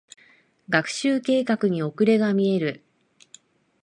[0.67, 2.83] 学習計画に遅れが見える。